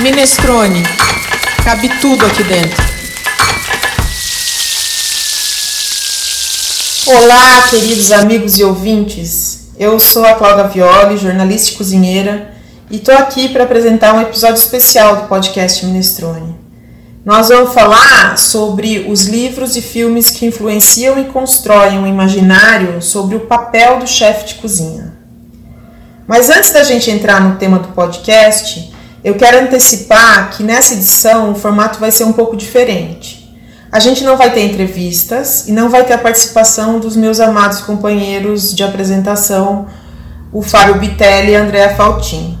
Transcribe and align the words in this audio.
Minestrone. 0.00 0.82
Cabe 1.64 1.88
tudo 2.00 2.26
aqui 2.26 2.42
dentro. 2.42 2.82
Olá, 7.06 7.62
queridos 7.70 8.10
amigos 8.10 8.58
e 8.58 8.64
ouvintes. 8.64 9.68
Eu 9.78 10.00
sou 10.00 10.24
a 10.26 10.34
Cláudia 10.34 10.64
Violi, 10.64 11.16
jornalista 11.16 11.70
e 11.70 11.76
cozinheira, 11.76 12.52
e 12.90 12.96
estou 12.96 13.14
aqui 13.14 13.48
para 13.48 13.62
apresentar 13.62 14.14
um 14.14 14.20
episódio 14.20 14.56
especial 14.56 15.16
do 15.16 15.28
podcast 15.28 15.86
Minestrone. 15.86 16.56
Nós 17.24 17.48
vamos 17.48 17.72
falar 17.72 18.36
sobre 18.36 19.06
os 19.08 19.26
livros 19.26 19.76
e 19.76 19.80
filmes 19.80 20.30
que 20.30 20.44
influenciam 20.44 21.18
e 21.20 21.26
constroem 21.26 22.00
um 22.00 22.06
imaginário 22.06 23.00
sobre 23.00 23.36
o 23.36 23.46
papel 23.46 24.00
do 24.00 24.08
chefe 24.08 24.48
de 24.48 24.54
cozinha. 24.56 25.14
Mas 26.26 26.50
antes 26.50 26.72
da 26.72 26.82
gente 26.82 27.10
entrar 27.10 27.40
no 27.40 27.56
tema 27.56 27.78
do 27.78 27.88
podcast, 27.88 28.92
eu 29.24 29.34
quero 29.36 29.58
antecipar 29.58 30.50
que 30.50 30.62
nessa 30.62 30.92
edição 30.92 31.52
o 31.52 31.54
formato 31.54 31.98
vai 31.98 32.10
ser 32.10 32.24
um 32.24 32.32
pouco 32.32 32.54
diferente. 32.54 33.42
A 33.90 33.98
gente 33.98 34.22
não 34.22 34.36
vai 34.36 34.52
ter 34.52 34.60
entrevistas 34.64 35.66
e 35.66 35.72
não 35.72 35.88
vai 35.88 36.04
ter 36.04 36.12
a 36.12 36.18
participação 36.18 37.00
dos 37.00 37.16
meus 37.16 37.40
amados 37.40 37.80
companheiros 37.80 38.74
de 38.74 38.84
apresentação, 38.84 39.86
o 40.52 40.60
Fábio 40.60 40.96
Bitelli 40.96 41.52
e 41.52 41.56
a 41.56 41.62
Andrea 41.62 41.96
Faltin. 41.96 42.58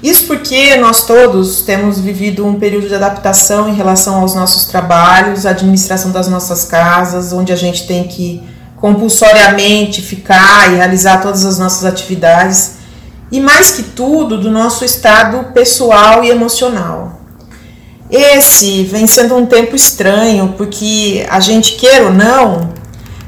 Isso 0.00 0.26
porque 0.26 0.76
nós 0.76 1.06
todos 1.06 1.62
temos 1.62 1.98
vivido 1.98 2.46
um 2.46 2.54
período 2.54 2.86
de 2.86 2.94
adaptação 2.94 3.68
em 3.68 3.74
relação 3.74 4.20
aos 4.20 4.34
nossos 4.34 4.66
trabalhos, 4.66 5.44
à 5.44 5.50
administração 5.50 6.12
das 6.12 6.28
nossas 6.28 6.64
casas, 6.64 7.32
onde 7.32 7.52
a 7.52 7.56
gente 7.56 7.86
tem 7.86 8.04
que 8.04 8.42
compulsoriamente 8.76 10.00
ficar 10.00 10.72
e 10.72 10.76
realizar 10.76 11.18
todas 11.18 11.44
as 11.44 11.58
nossas 11.58 11.84
atividades 11.84 12.79
e 13.30 13.40
mais 13.40 13.70
que 13.70 13.82
tudo 13.82 14.38
do 14.38 14.50
nosso 14.50 14.84
estado 14.84 15.52
pessoal 15.52 16.24
e 16.24 16.30
emocional. 16.30 17.20
Esse 18.10 18.82
vem 18.84 19.06
sendo 19.06 19.36
um 19.36 19.46
tempo 19.46 19.76
estranho, 19.76 20.54
porque 20.56 21.24
a 21.30 21.38
gente, 21.38 21.76
queira 21.76 22.06
ou 22.06 22.12
não, 22.12 22.72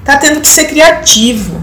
está 0.01 0.17
tendo 0.17 0.41
que 0.41 0.49
ser 0.49 0.65
criativo. 0.65 1.63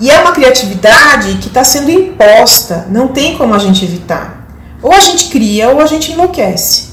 E 0.00 0.10
é 0.10 0.18
uma 0.18 0.32
criatividade 0.32 1.34
que 1.34 1.46
está 1.46 1.62
sendo 1.62 1.90
imposta, 1.90 2.86
não 2.90 3.08
tem 3.08 3.38
como 3.38 3.54
a 3.54 3.58
gente 3.58 3.84
evitar. 3.84 4.48
Ou 4.82 4.92
a 4.92 4.98
gente 4.98 5.26
cria 5.26 5.70
ou 5.70 5.80
a 5.80 5.86
gente 5.86 6.10
enlouquece. 6.10 6.88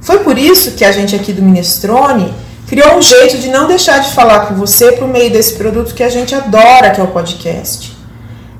Foi 0.00 0.18
por 0.20 0.36
isso 0.36 0.72
que 0.72 0.84
a 0.84 0.90
gente 0.90 1.14
aqui 1.14 1.32
do 1.32 1.40
Minestrone 1.40 2.34
criou 2.66 2.96
um 2.96 3.02
jeito 3.02 3.38
de 3.38 3.48
não 3.48 3.68
deixar 3.68 3.98
de 3.98 4.12
falar 4.12 4.46
com 4.46 4.54
você 4.54 4.92
por 4.92 5.06
meio 5.06 5.30
desse 5.30 5.54
produto 5.54 5.94
que 5.94 6.02
a 6.02 6.08
gente 6.08 6.34
adora, 6.34 6.90
que 6.90 7.00
é 7.00 7.04
o 7.04 7.08
podcast. 7.08 7.99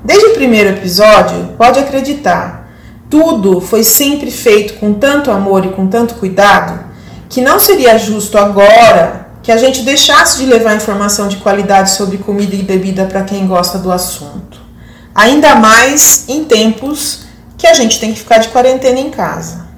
Desde 0.03 0.27
o 0.27 0.33
primeiro 0.33 0.69
episódio, 0.69 1.49
pode 1.57 1.79
acreditar, 1.79 2.71
tudo 3.09 3.61
foi 3.61 3.83
sempre 3.83 4.31
feito 4.31 4.75
com 4.75 4.93
tanto 4.93 5.29
amor 5.29 5.65
e 5.65 5.69
com 5.69 5.87
tanto 5.87 6.15
cuidado 6.15 6.85
que 7.29 7.39
não 7.39 7.59
seria 7.59 7.97
justo 7.97 8.37
agora 8.37 9.27
que 9.43 9.51
a 9.51 9.57
gente 9.57 9.83
deixasse 9.83 10.39
de 10.39 10.45
levar 10.45 10.75
informação 10.75 11.27
de 11.27 11.37
qualidade 11.37 11.91
sobre 11.91 12.17
comida 12.17 12.55
e 12.55 12.63
bebida 12.63 13.05
para 13.05 13.23
quem 13.23 13.45
gosta 13.45 13.77
do 13.77 13.91
assunto. 13.91 14.59
Ainda 15.13 15.55
mais 15.55 16.25
em 16.27 16.45
tempos 16.45 17.25
que 17.57 17.67
a 17.67 17.73
gente 17.73 17.99
tem 17.99 18.11
que 18.11 18.19
ficar 18.19 18.39
de 18.39 18.49
quarentena 18.49 18.99
em 18.99 19.11
casa. 19.11 19.69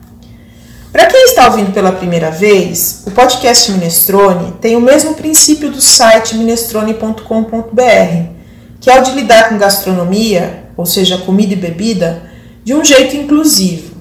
Para 0.91 1.07
quem 1.07 1.25
está 1.25 1.47
ouvindo 1.47 1.73
pela 1.73 1.91
primeira 1.91 2.31
vez, 2.31 3.03
o 3.05 3.11
podcast 3.11 3.71
Minestrone 3.71 4.53
tem 4.61 4.75
o 4.75 4.81
mesmo 4.81 5.15
princípio 5.15 5.71
do 5.71 5.81
site 5.81 6.35
minestrone.com.br 6.35 8.42
que 8.83 8.91
é 8.91 8.99
o 8.99 9.01
de 9.01 9.11
lidar 9.11 9.47
com 9.47 9.57
gastronomia, 9.57 10.65
ou 10.75 10.85
seja, 10.85 11.17
comida 11.19 11.53
e 11.53 11.55
bebida, 11.55 12.23
de 12.65 12.73
um 12.73 12.83
jeito 12.83 13.15
inclusivo. 13.15 13.95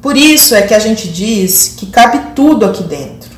Por 0.00 0.16
isso 0.16 0.54
é 0.54 0.62
que 0.62 0.72
a 0.72 0.78
gente 0.78 1.08
diz 1.08 1.74
que 1.76 1.86
cabe 1.86 2.32
tudo 2.32 2.64
aqui 2.64 2.84
dentro. 2.84 3.32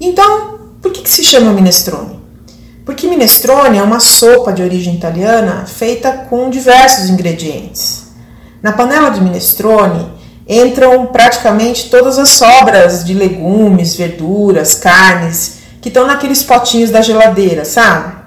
Então, 0.00 0.58
por 0.82 0.90
que, 0.90 1.02
que 1.02 1.08
se 1.10 1.22
chama 1.22 1.52
minestrone? 1.52 2.18
Porque 2.84 3.06
minestrone 3.06 3.78
é 3.78 3.82
uma 3.82 4.00
sopa 4.00 4.52
de 4.52 4.60
origem 4.60 4.96
italiana 4.96 5.66
feita 5.66 6.10
com 6.28 6.50
diversos 6.50 7.08
ingredientes. 7.08 8.08
Na 8.60 8.72
panela 8.72 9.10
de 9.10 9.20
minestrone 9.20 10.10
entram 10.48 11.06
praticamente 11.06 11.88
todas 11.88 12.18
as 12.18 12.30
sobras 12.30 13.04
de 13.04 13.14
legumes, 13.14 13.94
verduras, 13.94 14.74
carnes 14.74 15.58
que 15.80 15.86
estão 15.86 16.08
naqueles 16.08 16.42
potinhos 16.42 16.90
da 16.90 17.00
geladeira, 17.00 17.64
sabe? 17.64 18.21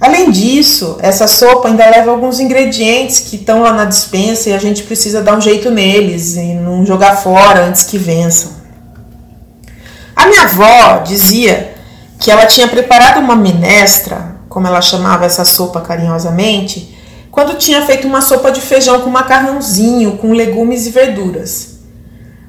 Além 0.00 0.30
disso, 0.30 0.98
essa 1.00 1.26
sopa 1.26 1.68
ainda 1.68 1.88
leva 1.88 2.10
alguns 2.10 2.40
ingredientes 2.40 3.20
que 3.20 3.36
estão 3.36 3.62
lá 3.62 3.72
na 3.72 3.84
dispensa 3.84 4.50
e 4.50 4.52
a 4.52 4.58
gente 4.58 4.82
precisa 4.82 5.22
dar 5.22 5.36
um 5.36 5.40
jeito 5.40 5.70
neles 5.70 6.36
e 6.36 6.54
não 6.54 6.84
jogar 6.84 7.16
fora 7.16 7.64
antes 7.64 7.84
que 7.84 7.96
vençam. 7.96 8.52
A 10.14 10.26
minha 10.26 10.42
avó 10.42 10.98
dizia 10.98 11.74
que 12.18 12.30
ela 12.30 12.46
tinha 12.46 12.68
preparado 12.68 13.18
uma 13.18 13.36
minestra, 13.36 14.36
como 14.48 14.66
ela 14.66 14.80
chamava 14.80 15.24
essa 15.24 15.44
sopa 15.44 15.80
carinhosamente, 15.80 16.96
quando 17.30 17.58
tinha 17.58 17.84
feito 17.84 18.06
uma 18.06 18.20
sopa 18.20 18.52
de 18.52 18.60
feijão 18.60 19.00
com 19.00 19.10
macarrãozinho, 19.10 20.18
com 20.18 20.32
legumes 20.32 20.86
e 20.86 20.90
verduras. 20.90 21.74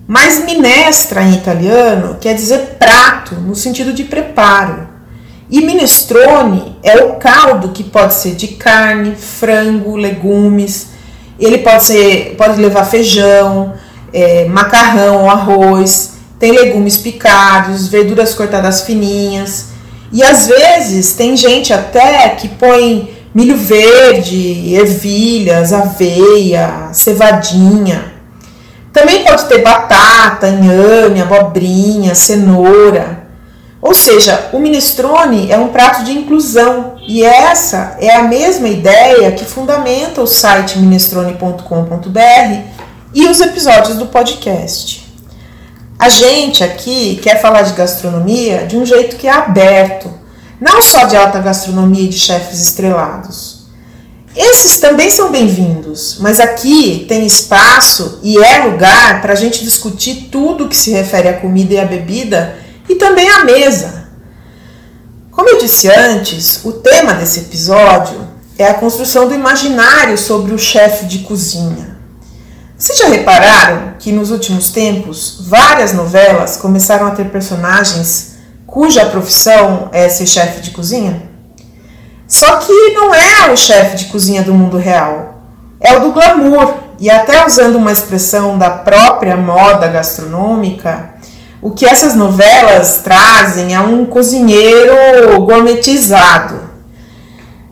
Mas 0.07 0.45
minestra 0.45 1.23
em 1.23 1.33
italiano 1.33 2.17
quer 2.21 2.35
dizer 2.35 2.77
prato, 2.77 3.35
no 3.35 3.55
sentido 3.55 3.91
de 3.91 4.03
preparo. 4.03 4.94
E 5.49 5.61
minestrone 5.61 6.75
é 6.81 7.03
o 7.03 7.15
caldo 7.15 7.69
que 7.69 7.83
pode 7.83 8.15
ser 8.15 8.35
de 8.35 8.47
carne, 8.49 9.15
frango, 9.15 9.95
legumes. 9.95 10.87
Ele 11.39 11.59
pode 11.59 11.85
ser, 11.85 12.35
pode 12.37 12.59
levar 12.59 12.85
feijão, 12.85 13.73
é, 14.11 14.45
macarrão, 14.45 15.29
arroz. 15.29 16.13
Tem 16.39 16.51
legumes 16.51 16.97
picados, 16.97 17.87
verduras 17.87 18.33
cortadas 18.33 18.81
fininhas. 18.81 19.67
E 20.11 20.23
às 20.23 20.47
vezes 20.47 21.13
tem 21.13 21.37
gente 21.37 21.71
até 21.71 22.29
que 22.29 22.47
põe 22.47 23.15
milho 23.33 23.57
verde, 23.57 24.73
ervilhas, 24.73 25.73
aveia, 25.73 26.89
cevadinha. 26.91 28.13
Também 28.91 29.23
pode 29.23 29.45
ter 29.45 29.61
batata, 29.61 30.47
inhame, 30.47 31.21
abobrinha, 31.21 32.15
cenoura. 32.15 33.24
Ou 33.85 33.93
seja, 33.93 34.49
o 34.51 34.57
minestrone 34.57 35.51
é 35.51 35.59
um 35.59 35.67
prato 35.67 36.03
de 36.03 36.11
inclusão 36.11 36.95
e 37.07 37.23
essa 37.23 37.95
é 37.99 38.15
a 38.15 38.23
mesma 38.23 38.67
ideia 38.67 39.31
que 39.33 39.45
fundamenta 39.45 40.23
o 40.23 40.25
site 40.25 40.79
minestrone.com.br 40.79 42.61
e 43.13 43.27
os 43.27 43.39
episódios 43.39 43.97
do 43.97 44.07
podcast. 44.07 45.05
A 45.99 46.09
gente 46.09 46.63
aqui 46.63 47.19
quer 47.21 47.39
falar 47.39 47.61
de 47.61 47.73
gastronomia 47.73 48.65
de 48.65 48.75
um 48.75 48.83
jeito 48.83 49.17
que 49.17 49.27
é 49.27 49.31
aberto, 49.31 50.11
não 50.59 50.81
só 50.81 51.05
de 51.05 51.15
alta 51.15 51.37
gastronomia 51.37 52.05
e 52.05 52.09
de 52.09 52.17
chefes 52.17 52.59
estrelados. 52.59 53.67
Esses 54.35 54.79
também 54.79 55.11
são 55.11 55.29
bem-vindos, 55.29 56.17
mas 56.21 56.39
aqui 56.39 57.05
tem 57.07 57.23
espaço 57.23 58.19
e 58.23 58.35
é 58.39 58.63
lugar 58.63 59.21
para 59.21 59.33
a 59.33 59.35
gente 59.35 59.63
discutir 59.63 60.29
tudo 60.31 60.67
que 60.67 60.75
se 60.75 60.89
refere 60.89 61.27
à 61.27 61.33
comida 61.33 61.75
e 61.75 61.79
à 61.79 61.85
bebida 61.85 62.64
e 62.87 62.95
também 62.95 63.29
a 63.29 63.43
mesa. 63.43 64.05
Como 65.31 65.49
eu 65.49 65.57
disse 65.57 65.89
antes, 65.89 66.63
o 66.63 66.71
tema 66.71 67.13
desse 67.13 67.41
episódio 67.41 68.25
é 68.57 68.67
a 68.67 68.73
construção 68.73 69.27
do 69.27 69.35
imaginário 69.35 70.17
sobre 70.17 70.53
o 70.53 70.59
chefe 70.59 71.05
de 71.05 71.19
cozinha. 71.19 71.97
Vocês 72.77 72.97
já 72.97 73.07
repararam 73.07 73.93
que 73.99 74.11
nos 74.11 74.31
últimos 74.31 74.69
tempos 74.69 75.45
várias 75.47 75.93
novelas 75.93 76.57
começaram 76.57 77.07
a 77.07 77.11
ter 77.11 77.29
personagens 77.29 78.35
cuja 78.65 79.05
profissão 79.05 79.89
é 79.91 80.09
ser 80.09 80.25
chefe 80.25 80.61
de 80.61 80.71
cozinha? 80.71 81.23
Só 82.27 82.57
que 82.57 82.73
não 82.93 83.13
é 83.13 83.51
o 83.51 83.57
chefe 83.57 83.97
de 83.97 84.05
cozinha 84.05 84.41
do 84.41 84.53
mundo 84.53 84.77
real, 84.77 85.41
é 85.79 85.95
o 85.95 86.01
do 86.01 86.11
glamour. 86.11 86.85
E 86.97 87.09
até 87.09 87.45
usando 87.45 87.75
uma 87.75 87.91
expressão 87.91 88.57
da 88.57 88.69
própria 88.69 89.35
moda 89.35 89.87
gastronômica, 89.87 91.14
o 91.65 91.71
que 91.71 91.83
essas 91.83 92.13
novelas 92.13 92.99
trazem 93.03 93.73
é 93.73 93.79
um 93.79 94.05
cozinheiro 94.05 95.41
gourmetizado. 95.41 96.59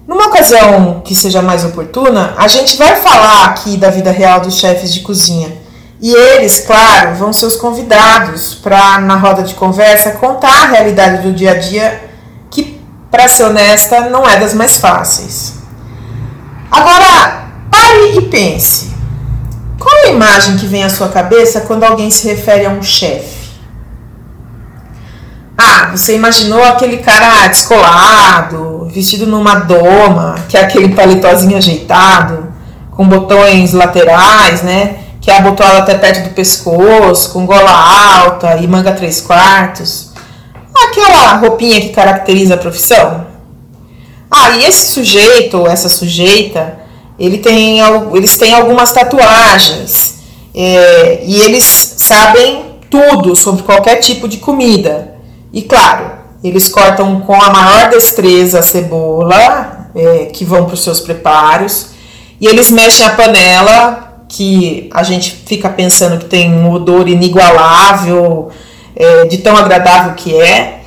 Numa 0.08 0.30
ocasião 0.30 1.04
que 1.06 1.14
seja 1.14 1.44
mais 1.44 1.64
oportuna, 1.64 2.34
a 2.36 2.48
gente 2.48 2.76
vai 2.76 2.96
falar 2.96 3.46
aqui 3.50 3.78
da 3.78 3.92
vida 3.92 4.10
real 4.10 4.40
dos 4.40 4.58
chefes 4.58 4.92
de 4.92 5.02
cozinha. 5.02 5.56
E 6.02 6.12
eles, 6.12 6.62
claro, 6.62 7.14
vão 7.14 7.32
ser 7.32 7.46
os 7.46 7.56
convidados 7.56 8.56
para, 8.56 8.98
na 8.98 9.16
roda 9.16 9.44
de 9.44 9.54
conversa, 9.54 10.14
contar 10.14 10.64
a 10.64 10.72
realidade 10.72 11.22
do 11.22 11.32
dia 11.32 11.52
a 11.52 11.60
dia, 11.60 12.10
que, 12.50 12.82
para 13.12 13.28
ser 13.28 13.44
honesta, 13.44 14.10
não 14.10 14.28
é 14.28 14.40
das 14.40 14.56
mais 14.56 14.76
fáceis. 14.76 15.54
Agora, 16.72 17.48
pare 17.70 18.18
e 18.18 18.22
pense. 18.24 18.92
Qual 19.80 19.96
é 19.98 20.08
a 20.08 20.12
imagem 20.14 20.58
que 20.58 20.66
vem 20.66 20.84
à 20.84 20.90
sua 20.90 21.10
cabeça 21.10 21.62
quando 21.62 21.84
alguém 21.84 22.10
se 22.10 22.28
refere 22.28 22.66
a 22.66 22.72
um 22.72 22.82
chefe? 22.82 23.43
Ah, 25.58 25.92
você 25.96 26.16
imaginou 26.16 26.64
aquele 26.64 26.98
cara 26.98 27.48
descolado, 27.48 28.88
vestido 28.92 29.28
numa 29.28 29.56
doma, 29.56 30.36
que 30.50 30.58
é 30.58 30.62
aquele 30.62 30.96
paletózinho 30.96 31.58
ajeitado, 31.58 32.52
com 32.92 33.08
botões 33.08 33.74
laterais, 33.74 34.64
né? 34.64 35.04
que 35.24 35.32
é 35.32 35.38
abotoada 35.38 35.78
até 35.78 35.98
perto 35.98 36.28
do 36.28 36.36
pescoço, 36.36 37.32
com 37.32 37.46
gola 37.46 37.72
alta 37.72 38.58
e 38.58 38.68
manga 38.68 38.92
3 38.92 39.22
quartos. 39.22 40.12
Aquela 40.76 41.38
roupinha 41.38 41.80
que 41.80 41.90
caracteriza 41.90 42.56
a 42.56 42.58
profissão. 42.58 43.26
Ah, 44.30 44.58
e 44.58 44.66
esse 44.66 44.92
sujeito 44.92 45.60
ou 45.60 45.68
essa 45.68 45.88
sujeita, 45.88 46.78
ele 47.18 47.38
tem, 47.38 47.80
eles 48.14 48.38
têm 48.38 48.54
algumas 48.54 48.92
tatuagens 48.92 50.16
é, 50.54 51.22
e 51.24 51.40
eles 51.42 51.96
sabem 51.98 52.66
tudo 52.90 53.34
sobre 53.34 53.64
qualquer 53.64 53.98
tipo 53.98 54.28
de 54.28 54.38
comida. 54.38 55.13
E 55.54 55.62
claro, 55.62 56.12
eles 56.44 56.68
cortam 56.68 57.22
com 57.22 57.40
a 57.40 57.50
maior 57.52 57.90
destreza 57.92 58.60
a 58.60 58.64
cebola, 58.64 59.90
é, 59.96 60.26
que 60.26 60.44
vão 60.44 60.66
para 60.66 60.74
os 60.74 60.84
seus 60.84 61.00
preparos, 61.00 61.90
e 62.42 62.48
eles 62.48 62.72
mexem 62.72 63.06
a 63.06 63.12
panela 63.12 64.26
que 64.28 64.90
a 64.92 65.04
gente 65.04 65.32
fica 65.46 65.70
pensando 65.70 66.18
que 66.18 66.26
tem 66.26 66.52
um 66.52 66.72
odor 66.72 67.08
inigualável, 67.08 68.50
é, 68.96 69.26
de 69.26 69.38
tão 69.38 69.56
agradável 69.56 70.14
que 70.14 70.36
é. 70.36 70.82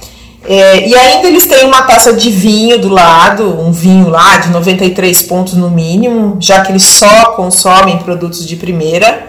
é. 0.44 0.88
E 0.88 0.94
ainda 0.94 1.28
eles 1.28 1.46
têm 1.46 1.64
uma 1.64 1.82
taça 1.82 2.12
de 2.12 2.28
vinho 2.28 2.78
do 2.78 2.88
lado, 2.88 3.44
um 3.60 3.70
vinho 3.70 4.08
lá 4.08 4.38
de 4.38 4.50
93 4.50 5.22
pontos 5.22 5.54
no 5.54 5.70
mínimo, 5.70 6.36
já 6.40 6.60
que 6.60 6.72
eles 6.72 6.82
só 6.82 7.32
consomem 7.36 7.98
produtos 7.98 8.44
de 8.44 8.56
primeira. 8.56 9.28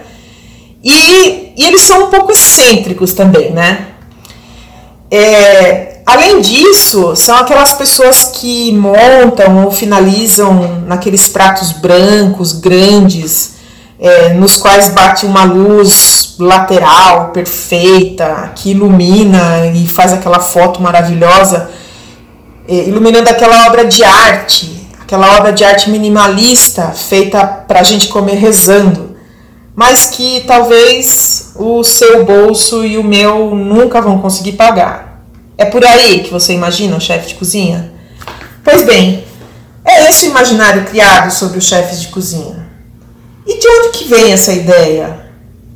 E, 0.82 1.52
e 1.56 1.64
eles 1.64 1.82
são 1.82 2.06
um 2.06 2.10
pouco 2.10 2.32
excêntricos 2.32 3.12
também, 3.12 3.52
né? 3.52 3.97
É, 5.10 6.00
além 6.04 6.40
disso, 6.40 7.16
são 7.16 7.36
aquelas 7.36 7.72
pessoas 7.74 8.24
que 8.34 8.72
montam 8.72 9.64
ou 9.64 9.70
finalizam 9.70 10.82
naqueles 10.86 11.28
pratos 11.28 11.72
brancos, 11.72 12.52
grandes, 12.52 13.56
é, 13.98 14.34
nos 14.34 14.56
quais 14.56 14.90
bate 14.90 15.26
uma 15.26 15.44
luz 15.44 16.36
lateral 16.38 17.30
perfeita, 17.30 18.52
que 18.54 18.70
ilumina 18.70 19.66
e 19.74 19.88
faz 19.88 20.12
aquela 20.12 20.40
foto 20.40 20.80
maravilhosa, 20.80 21.70
é, 22.68 22.74
iluminando 22.74 23.28
aquela 23.28 23.66
obra 23.66 23.84
de 23.84 24.04
arte, 24.04 24.86
aquela 25.00 25.38
obra 25.38 25.52
de 25.52 25.64
arte 25.64 25.90
minimalista 25.90 26.92
feita 26.94 27.44
para 27.44 27.80
a 27.80 27.82
gente 27.82 28.08
comer 28.08 28.36
rezando, 28.36 29.07
mas 29.78 30.08
que 30.08 30.40
talvez 30.40 31.52
o 31.54 31.84
seu 31.84 32.24
bolso 32.24 32.84
e 32.84 32.98
o 32.98 33.04
meu 33.04 33.54
nunca 33.54 34.00
vão 34.02 34.18
conseguir 34.18 34.54
pagar. 34.54 35.22
É 35.56 35.64
por 35.64 35.84
aí 35.84 36.24
que 36.24 36.32
você 36.32 36.52
imagina 36.52 36.96
o 36.96 37.00
chefe 37.00 37.28
de 37.28 37.34
cozinha? 37.36 37.92
Pois 38.64 38.82
bem, 38.82 39.22
é 39.84 40.08
esse 40.08 40.26
o 40.26 40.30
imaginário 40.30 40.84
criado 40.84 41.30
sobre 41.30 41.58
os 41.58 41.64
chefes 41.64 42.00
de 42.00 42.08
cozinha. 42.08 42.66
E 43.46 43.56
de 43.56 43.68
onde 43.68 43.90
que 43.90 44.08
vem 44.08 44.32
essa 44.32 44.52
ideia? 44.52 45.26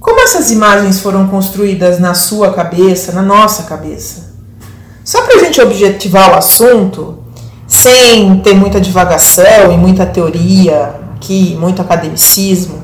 Como 0.01 0.21
essas 0.21 0.51
imagens 0.51 0.99
foram 0.99 1.29
construídas 1.29 2.01
na 2.01 2.13
sua 2.13 2.53
cabeça, 2.53 3.13
na 3.13 3.23
nossa 3.23 3.63
cabeça? 3.63 4.33
Só 5.05 5.23
para 5.23 5.37
a 5.37 5.45
gente 5.45 5.61
objetivar 5.61 6.33
o 6.33 6.39
assunto, 6.39 7.23
sem 7.69 8.41
ter 8.41 8.55
muita 8.55 8.81
divagação 8.81 9.73
e 9.73 9.77
muita 9.77 10.05
teoria 10.05 10.97
aqui, 11.15 11.57
muito 11.57 11.81
academicismo, 11.81 12.82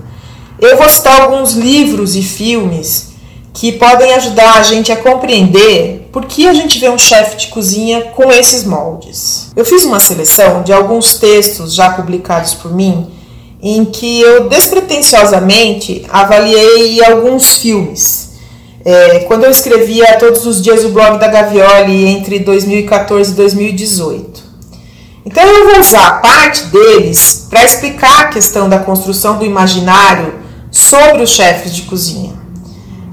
eu 0.61 0.77
vou 0.77 0.89
citar 0.89 1.21
alguns 1.21 1.53
livros 1.53 2.17
e 2.17 2.23
filmes 2.23 3.09
que 3.55 3.73
podem 3.73 4.13
ajudar 4.15 4.59
a 4.59 4.63
gente 4.63 4.93
a 4.93 4.97
compreender 4.97 6.09
por 6.13 6.27
que 6.27 6.47
a 6.47 6.55
gente 6.55 6.79
vê 6.79 6.89
um 6.89 6.99
chefe 6.99 7.37
de 7.37 7.47
cozinha 7.49 8.03
com 8.15 8.31
esses 8.31 8.65
moldes. 8.65 9.51
Eu 9.57 9.65
fiz 9.65 9.85
uma 9.85 10.01
seleção 10.01 10.63
de 10.63 10.73
alguns 10.73 11.17
textos 11.17 11.75
já 11.75 11.91
publicados 11.91 12.55
por 12.55 12.73
mim 12.73 13.09
em 13.61 13.85
que 13.85 14.21
eu 14.21 14.49
despretensiosamente 14.49 16.07
avaliei 16.09 17.05
alguns 17.05 17.59
filmes. 17.59 18.29
É, 18.85 19.21
quando 19.21 19.45
eu 19.45 19.51
escrevia 19.51 20.17
todos 20.19 20.47
os 20.47 20.63
dias 20.63 20.85
o 20.85 20.91
blog 20.91 21.19
da 21.19 21.27
Gavioli 21.27 22.07
entre 22.07 22.39
2014 22.39 23.33
e 23.33 23.35
2018. 23.35 24.49
Então 25.27 25.43
eu 25.43 25.69
vou 25.69 25.81
usar 25.81 26.23
parte 26.23 26.65
deles 26.67 27.47
para 27.51 27.65
explicar 27.65 28.21
a 28.21 28.29
questão 28.29 28.69
da 28.69 28.79
construção 28.79 29.37
do 29.37 29.45
imaginário 29.45 30.48
sobre 30.71 31.23
os 31.23 31.31
chefes 31.31 31.75
de 31.75 31.83
cozinha. 31.83 32.33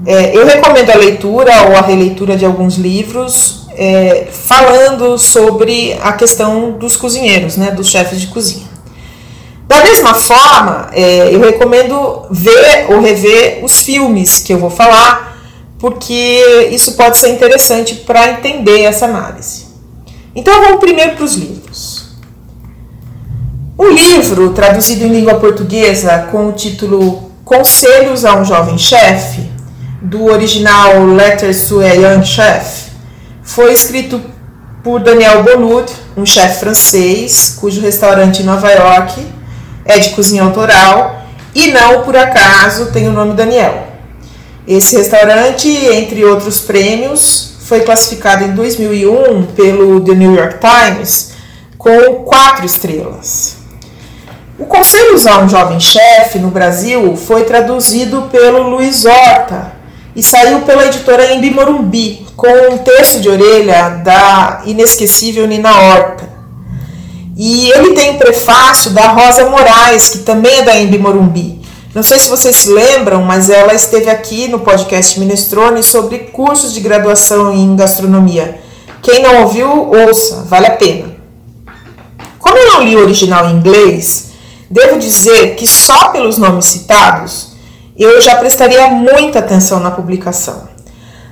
É, 0.06 0.36
eu 0.36 0.46
recomendo 0.46 0.90
a 0.90 0.96
leitura 0.96 1.68
ou 1.68 1.76
a 1.76 1.80
releitura 1.80 2.36
de 2.36 2.44
alguns 2.44 2.76
livros 2.76 3.66
é, 3.76 4.28
falando 4.30 5.18
sobre 5.18 5.96
a 6.00 6.12
questão 6.12 6.72
dos 6.72 6.96
cozinheiros, 6.96 7.56
né, 7.56 7.70
dos 7.70 7.88
chefes 7.88 8.20
de 8.20 8.28
cozinha. 8.28 8.66
Da 9.68 9.82
mesma 9.82 10.14
forma, 10.14 10.90
é, 10.92 11.34
eu 11.34 11.40
recomendo 11.40 12.22
ver 12.30 12.86
ou 12.88 13.00
rever 13.00 13.64
os 13.64 13.80
filmes 13.80 14.38
que 14.38 14.52
eu 14.52 14.58
vou 14.58 14.70
falar, 14.70 15.36
porque 15.78 16.68
isso 16.70 16.92
pode 16.92 17.18
ser 17.18 17.30
interessante 17.30 17.96
para 17.96 18.30
entender 18.30 18.82
essa 18.82 19.06
análise. 19.06 19.66
Então 20.34 20.60
vamos 20.60 20.80
primeiro 20.80 21.16
para 21.16 21.24
os 21.24 21.34
livros. 21.34 22.06
Um 23.78 23.90
livro 23.90 24.50
traduzido 24.50 25.04
em 25.04 25.08
língua 25.08 25.34
portuguesa 25.34 26.28
com 26.30 26.48
o 26.48 26.52
título 26.52 27.25
Conselhos 27.46 28.24
a 28.24 28.34
um 28.34 28.44
Jovem 28.44 28.76
Chefe, 28.76 29.48
do 30.02 30.24
original 30.24 31.06
Letters 31.06 31.68
to 31.68 31.78
a 31.78 31.92
Young 31.92 32.24
Chef, 32.24 32.88
foi 33.40 33.72
escrito 33.72 34.20
por 34.82 34.98
Daniel 34.98 35.44
Bonud, 35.44 35.92
um 36.16 36.26
chefe 36.26 36.58
francês, 36.58 37.56
cujo 37.60 37.80
restaurante 37.80 38.42
em 38.42 38.44
Nova 38.44 38.68
York 38.72 39.24
é 39.84 39.96
de 39.96 40.10
cozinha 40.10 40.42
autoral 40.42 41.22
e 41.54 41.68
não 41.68 42.02
por 42.02 42.16
acaso 42.16 42.86
tem 42.86 43.06
o 43.06 43.12
nome 43.12 43.34
Daniel. 43.34 43.92
Esse 44.66 44.96
restaurante, 44.96 45.68
entre 45.68 46.24
outros 46.24 46.58
prêmios, 46.58 47.58
foi 47.60 47.82
classificado 47.82 48.42
em 48.42 48.56
2001 48.56 49.46
pelo 49.54 50.00
The 50.00 50.14
New 50.16 50.34
York 50.34 50.56
Times 50.58 51.30
com 51.78 52.24
quatro 52.24 52.66
estrelas. 52.66 53.65
O 54.58 54.64
Conselho 54.64 55.14
Usar 55.14 55.44
um 55.44 55.48
Jovem 55.48 55.78
Chefe 55.78 56.38
no 56.38 56.50
Brasil 56.50 57.14
foi 57.14 57.44
traduzido 57.44 58.22
pelo 58.32 58.70
Luiz 58.70 59.04
Horta 59.04 59.72
e 60.14 60.22
saiu 60.22 60.62
pela 60.62 60.86
editora 60.86 61.34
Embi 61.34 61.50
Morumbi 61.50 62.26
com 62.34 62.48
um 62.72 62.78
texto 62.78 63.20
de 63.20 63.28
orelha 63.28 64.00
da 64.02 64.62
inesquecível 64.64 65.46
Nina 65.46 65.70
Horta. 65.70 66.26
E 67.36 67.70
ele 67.70 67.92
tem 67.92 68.12
um 68.12 68.16
prefácio 68.16 68.92
da 68.92 69.08
Rosa 69.08 69.44
Moraes, 69.50 70.08
que 70.08 70.18
também 70.20 70.60
é 70.60 70.62
da 70.62 70.80
Embi 70.80 70.98
Morumbi. 70.98 71.60
Não 71.94 72.02
sei 72.02 72.18
se 72.18 72.30
vocês 72.30 72.56
se 72.56 72.70
lembram, 72.70 73.22
mas 73.22 73.50
ela 73.50 73.74
esteve 73.74 74.08
aqui 74.08 74.48
no 74.48 74.60
podcast 74.60 75.20
Minestrone 75.20 75.82
sobre 75.82 76.18
cursos 76.32 76.72
de 76.72 76.80
graduação 76.80 77.52
em 77.52 77.76
gastronomia. 77.76 78.58
Quem 79.02 79.22
não 79.22 79.42
ouviu, 79.42 79.90
ouça, 79.90 80.44
vale 80.44 80.66
a 80.66 80.70
pena. 80.70 81.14
Como 82.38 82.56
eu 82.56 82.66
não 82.72 82.82
li 82.82 82.96
o 82.96 83.00
original 83.00 83.50
em 83.50 83.56
inglês, 83.56 84.26
devo 84.70 84.98
dizer 84.98 85.54
que 85.54 85.66
só 85.66 86.08
pelos 86.08 86.38
nomes 86.38 86.66
citados 86.66 87.56
eu 87.96 88.20
já 88.20 88.36
prestaria 88.36 88.88
muita 88.88 89.38
atenção 89.38 89.80
na 89.80 89.90
publicação. 89.90 90.68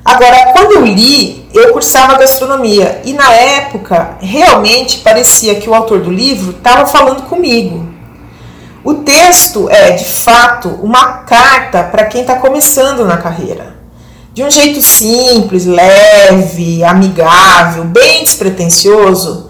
Agora, 0.04 0.52
quando 0.52 0.72
eu 0.72 0.84
li, 0.84 1.48
eu 1.54 1.72
cursava 1.72 2.18
gastronomia 2.18 3.00
e 3.04 3.12
na 3.12 3.32
época 3.32 4.18
realmente 4.20 4.98
parecia 4.98 5.54
que 5.54 5.68
o 5.68 5.74
autor 5.74 6.00
do 6.00 6.10
livro 6.10 6.50
estava 6.50 6.86
falando 6.86 7.22
comigo. 7.22 7.88
O 8.84 8.94
texto 8.96 9.70
é, 9.70 9.92
de 9.92 10.04
fato, 10.04 10.68
uma 10.82 11.18
carta 11.24 11.84
para 11.84 12.04
quem 12.04 12.20
está 12.20 12.36
começando 12.36 13.06
na 13.06 13.16
carreira. 13.16 13.74
De 14.34 14.42
um 14.42 14.50
jeito 14.50 14.82
simples, 14.82 15.64
leve, 15.64 16.84
amigável, 16.84 17.84
bem 17.84 18.24
despretensioso, 18.24 19.48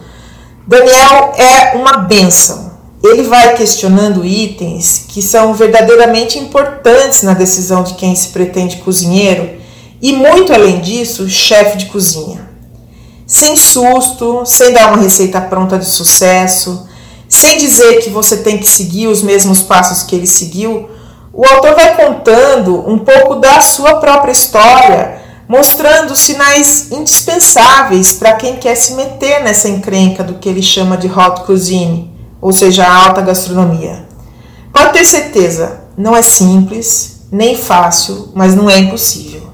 Daniel 0.66 1.32
é 1.36 1.76
uma 1.76 1.98
bênção. 1.98 2.63
Ele 3.04 3.24
vai 3.24 3.54
questionando 3.54 4.24
itens 4.24 5.04
que 5.06 5.20
são 5.20 5.52
verdadeiramente 5.52 6.38
importantes 6.38 7.22
na 7.22 7.34
decisão 7.34 7.82
de 7.82 7.92
quem 7.94 8.16
se 8.16 8.28
pretende 8.28 8.78
cozinheiro 8.78 9.58
e 10.00 10.10
muito 10.10 10.54
além 10.54 10.80
disso, 10.80 11.28
chefe 11.28 11.76
de 11.76 11.86
cozinha. 11.86 12.48
Sem 13.26 13.56
susto, 13.56 14.42
sem 14.46 14.72
dar 14.72 14.88
uma 14.88 15.02
receita 15.02 15.38
pronta 15.38 15.78
de 15.78 15.84
sucesso, 15.84 16.88
sem 17.28 17.58
dizer 17.58 18.00
que 18.02 18.08
você 18.08 18.38
tem 18.38 18.56
que 18.56 18.66
seguir 18.66 19.06
os 19.06 19.20
mesmos 19.20 19.60
passos 19.60 20.02
que 20.02 20.16
ele 20.16 20.26
seguiu, 20.26 20.88
o 21.30 21.44
autor 21.44 21.74
vai 21.74 21.94
contando 21.96 22.88
um 22.88 22.98
pouco 22.98 23.34
da 23.34 23.60
sua 23.60 23.96
própria 23.96 24.32
história, 24.32 25.20
mostrando 25.46 26.16
sinais 26.16 26.90
indispensáveis 26.90 28.14
para 28.14 28.32
quem 28.32 28.56
quer 28.56 28.76
se 28.76 28.94
meter 28.94 29.42
nessa 29.42 29.68
encrenca 29.68 30.24
do 30.24 30.34
que 30.34 30.48
ele 30.48 30.62
chama 30.62 30.96
de 30.96 31.06
hot 31.06 31.42
cuisine, 31.42 32.13
ou 32.44 32.52
seja, 32.52 32.84
a 32.84 32.94
alta 33.06 33.22
gastronomia. 33.22 34.04
Pode 34.70 34.92
ter 34.92 35.04
certeza, 35.06 35.80
não 35.96 36.14
é 36.14 36.20
simples, 36.20 37.22
nem 37.32 37.56
fácil, 37.56 38.32
mas 38.34 38.54
não 38.54 38.68
é 38.68 38.78
impossível. 38.78 39.44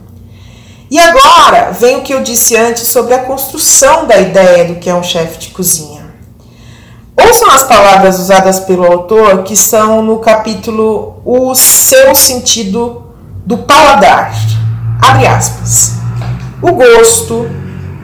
E 0.90 0.98
agora 0.98 1.70
vem 1.70 1.98
o 1.98 2.02
que 2.02 2.12
eu 2.12 2.20
disse 2.20 2.56
antes 2.56 2.88
sobre 2.88 3.14
a 3.14 3.20
construção 3.20 4.08
da 4.08 4.18
ideia 4.18 4.64
do 4.64 4.74
que 4.74 4.90
é 4.90 4.94
um 4.94 5.04
chefe 5.04 5.38
de 5.38 5.48
cozinha. 5.50 6.12
Ouçam 7.16 7.52
as 7.52 7.62
palavras 7.62 8.18
usadas 8.18 8.58
pelo 8.58 8.84
autor 8.84 9.44
que 9.44 9.54
são 9.54 10.02
no 10.02 10.18
capítulo 10.18 11.22
O 11.24 11.54
seu 11.54 12.12
sentido 12.16 13.04
do 13.46 13.58
paladar. 13.58 14.34
Abre 15.00 15.28
aspas. 15.28 15.92
O 16.60 16.72
gosto, 16.72 17.48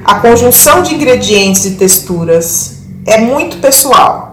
a 0.05 0.15
conjunção 0.21 0.81
de 0.81 0.95
ingredientes 0.95 1.65
e 1.65 1.73
texturas 1.73 2.77
é 3.05 3.19
muito 3.19 3.57
pessoal. 3.57 4.26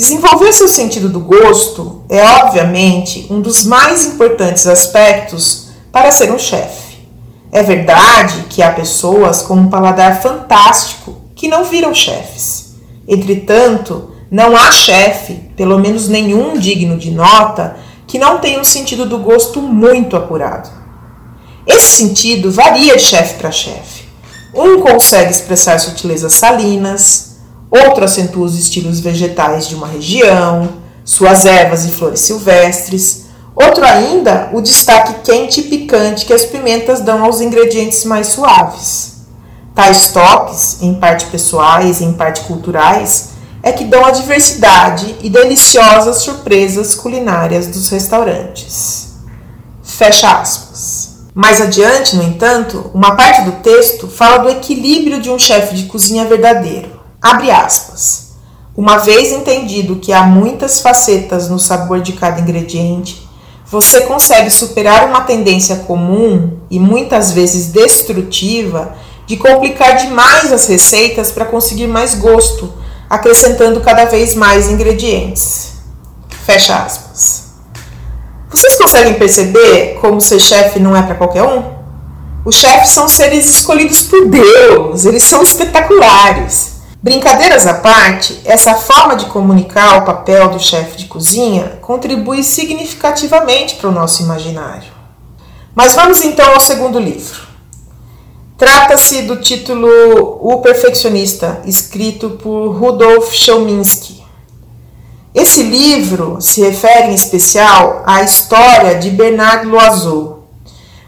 Desenvolver 0.00 0.50
seu 0.54 0.66
sentido 0.66 1.10
do 1.10 1.20
gosto 1.20 2.04
é, 2.08 2.24
obviamente, 2.42 3.26
um 3.28 3.38
dos 3.38 3.64
mais 3.64 4.06
importantes 4.06 4.66
aspectos 4.66 5.68
para 5.92 6.10
ser 6.10 6.32
um 6.32 6.38
chefe. 6.38 7.06
É 7.52 7.62
verdade 7.62 8.46
que 8.48 8.62
há 8.62 8.72
pessoas 8.72 9.42
com 9.42 9.52
um 9.52 9.68
paladar 9.68 10.22
fantástico 10.22 11.20
que 11.34 11.48
não 11.48 11.64
viram 11.64 11.92
chefes. 11.92 12.76
Entretanto, 13.06 14.12
não 14.30 14.56
há 14.56 14.72
chefe, 14.72 15.34
pelo 15.54 15.78
menos 15.78 16.08
nenhum 16.08 16.56
digno 16.56 16.96
de 16.96 17.10
nota, 17.10 17.76
que 18.06 18.18
não 18.18 18.38
tenha 18.38 18.58
um 18.58 18.64
sentido 18.64 19.04
do 19.04 19.18
gosto 19.18 19.60
muito 19.60 20.16
apurado. 20.16 20.70
Esse 21.66 21.98
sentido 21.98 22.50
varia 22.50 22.96
de 22.96 23.02
chefe 23.02 23.34
para 23.34 23.52
chefe. 23.52 24.04
Um 24.54 24.80
consegue 24.80 25.30
expressar 25.30 25.78
sutilezas 25.78 26.32
salinas, 26.32 27.29
outro 27.70 28.04
acentua 28.04 28.44
os 28.44 28.58
estilos 28.58 29.00
vegetais 29.00 29.68
de 29.68 29.74
uma 29.74 29.86
região, 29.86 30.68
suas 31.04 31.46
ervas 31.46 31.84
e 31.84 31.90
flores 31.90 32.20
silvestres, 32.20 33.26
outro 33.54 33.84
ainda 33.84 34.50
o 34.52 34.60
destaque 34.60 35.20
quente 35.22 35.60
e 35.60 35.64
picante 35.64 36.26
que 36.26 36.32
as 36.32 36.44
pimentas 36.44 37.00
dão 37.00 37.24
aos 37.24 37.40
ingredientes 37.40 38.04
mais 38.04 38.28
suaves. 38.28 39.20
Tais 39.74 40.08
toques, 40.08 40.82
em 40.82 40.94
parte 40.94 41.26
pessoais 41.26 42.00
e 42.00 42.04
em 42.04 42.12
parte 42.12 42.42
culturais, 42.42 43.30
é 43.62 43.72
que 43.72 43.84
dão 43.84 44.04
a 44.04 44.10
diversidade 44.10 45.16
e 45.22 45.30
deliciosas 45.30 46.18
surpresas 46.18 46.94
culinárias 46.94 47.66
dos 47.66 47.88
restaurantes. 47.88 49.10
Fecha 49.82 50.30
aspas. 50.30 51.10
Mais 51.34 51.60
adiante, 51.60 52.16
no 52.16 52.22
entanto, 52.22 52.90
uma 52.92 53.14
parte 53.14 53.42
do 53.42 53.52
texto 53.62 54.08
fala 54.08 54.38
do 54.38 54.50
equilíbrio 54.50 55.20
de 55.20 55.30
um 55.30 55.38
chefe 55.38 55.76
de 55.76 55.84
cozinha 55.84 56.24
verdadeiro. 56.24 56.99
Abre 57.20 57.50
aspas. 57.50 58.30
Uma 58.74 58.98
vez 58.98 59.30
entendido 59.30 59.96
que 59.96 60.12
há 60.12 60.22
muitas 60.22 60.80
facetas 60.80 61.50
no 61.50 61.58
sabor 61.58 62.00
de 62.00 62.14
cada 62.14 62.40
ingrediente, 62.40 63.28
você 63.66 64.02
consegue 64.02 64.50
superar 64.50 65.06
uma 65.06 65.20
tendência 65.20 65.76
comum 65.76 66.58
e 66.70 66.78
muitas 66.78 67.32
vezes 67.32 67.66
destrutiva 67.66 68.96
de 69.26 69.36
complicar 69.36 69.96
demais 69.96 70.50
as 70.50 70.66
receitas 70.66 71.30
para 71.30 71.44
conseguir 71.44 71.86
mais 71.86 72.14
gosto 72.14 72.72
acrescentando 73.08 73.80
cada 73.80 74.06
vez 74.06 74.34
mais 74.34 74.70
ingredientes. 74.70 75.72
Fecha 76.46 76.76
aspas. 76.76 77.50
Vocês 78.48 78.76
conseguem 78.78 79.14
perceber 79.14 79.98
como 80.00 80.20
ser 80.20 80.40
chefe 80.40 80.80
não 80.80 80.96
é 80.96 81.02
para 81.02 81.14
qualquer 81.16 81.42
um? 81.42 81.62
Os 82.44 82.56
chefes 82.56 82.90
são 82.90 83.06
seres 83.08 83.46
escolhidos 83.46 84.02
por 84.02 84.26
Deus, 84.26 85.04
eles 85.04 85.22
são 85.22 85.42
espetaculares. 85.42 86.79
Brincadeiras 87.02 87.66
à 87.66 87.74
parte, 87.74 88.42
essa 88.44 88.74
forma 88.74 89.16
de 89.16 89.24
comunicar 89.26 89.98
o 89.98 90.04
papel 90.04 90.50
do 90.50 90.60
chefe 90.60 90.98
de 90.98 91.06
cozinha 91.06 91.78
contribui 91.80 92.42
significativamente 92.42 93.76
para 93.76 93.88
o 93.88 93.92
nosso 93.92 94.22
imaginário. 94.22 94.92
Mas 95.74 95.94
vamos 95.94 96.20
então 96.22 96.52
ao 96.52 96.60
segundo 96.60 96.98
livro. 96.98 97.48
Trata-se 98.58 99.22
do 99.22 99.36
título 99.36 99.88
O 100.42 100.60
Perfeccionista, 100.60 101.62
escrito 101.64 102.30
por 102.42 102.72
Rudolf 102.72 103.32
Chomsky. 103.32 104.22
Esse 105.34 105.62
livro 105.62 106.36
se 106.38 106.60
refere 106.60 107.12
em 107.12 107.14
especial 107.14 108.02
à 108.04 108.22
história 108.22 108.96
de 108.96 109.08
Bernard 109.08 109.64
Loiseau, 109.64 110.44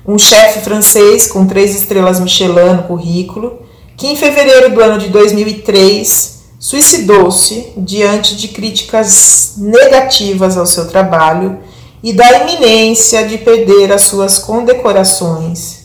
um 0.07 0.17
chefe 0.19 0.61
francês 0.61 1.31
com 1.31 1.47
três 1.47 1.75
estrelas 1.75 2.19
Michelin 2.19 2.77
no 2.77 2.85
currículo, 2.85 3.61
que 4.03 4.09
em 4.09 4.17
fevereiro 4.17 4.75
do 4.75 4.83
ano 4.83 4.99
de 4.99 5.11
2003 5.11 6.41
suicidou-se 6.59 7.73
diante 7.77 8.35
de 8.35 8.49
críticas 8.49 9.55
negativas 9.59 10.57
ao 10.57 10.67
seu 10.67 10.89
trabalho 10.89 11.61
e 12.03 12.13
da 12.13 12.41
iminência 12.41 13.25
de 13.29 13.39
perder 13.39 13.93
as 13.93 14.03
suas 14.03 14.41
condecorações 14.41 15.83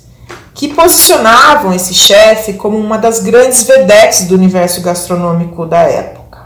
que 0.55 0.69
posicionavam 0.69 1.71
esse 1.71 1.93
chefe 1.93 2.53
como 2.53 2.75
uma 2.75 2.97
das 2.97 3.19
grandes 3.19 3.61
vedetes 3.61 4.25
do 4.25 4.33
universo 4.33 4.81
gastronômico 4.81 5.67
da 5.67 5.81
época. 5.81 6.39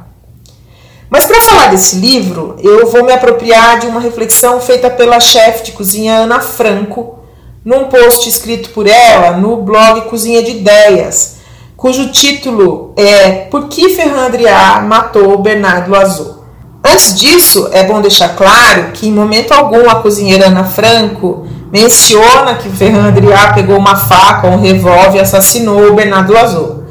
Mas 1.10 1.26
para 1.26 1.42
falar 1.42 1.68
desse 1.68 1.96
livro, 1.96 2.58
eu 2.62 2.92
vou 2.92 3.06
me 3.06 3.14
apropriar 3.14 3.80
de 3.80 3.88
uma 3.88 4.02
reflexão 4.02 4.60
feita 4.60 4.90
pela 4.90 5.22
chefe 5.22 5.68
de 5.68 5.72
cozinha 5.72 6.18
Ana 6.18 6.42
Franco, 6.42 7.20
num 7.64 7.86
post 7.86 8.28
escrito 8.28 8.72
por 8.72 8.88
ela 8.88 9.38
no 9.38 9.56
blog 9.56 10.10
Cozinha 10.10 10.44
de 10.44 10.52
Ideias, 10.52 11.40
cujo 11.82 12.12
título 12.12 12.94
é 12.96 13.48
Por 13.50 13.68
que 13.68 13.90
Ferran 13.90 14.28
Adrià 14.28 14.82
matou 14.82 15.40
Bernardo 15.40 15.90
Loiseau. 15.90 16.46
Antes 16.84 17.16
disso, 17.16 17.70
é 17.72 17.84
bom 17.84 18.00
deixar 18.00 18.36
claro 18.36 18.92
que 18.94 19.08
em 19.08 19.12
momento 19.12 19.52
algum 19.52 19.90
a 19.90 19.96
cozinheira 19.96 20.46
Ana 20.46 20.64
Franco 20.64 21.48
menciona 21.72 22.54
que 22.54 22.70
Ferran 22.70 23.08
Adrià 23.08 23.54
pegou 23.54 23.80
uma 23.80 23.96
faca 23.96 24.46
ou 24.46 24.54
um 24.54 24.62
revólver 24.62 25.18
e 25.18 25.22
assassinou 25.22 25.88
o 25.88 25.96
Bernardo 25.96 26.38
Azul. 26.38 26.84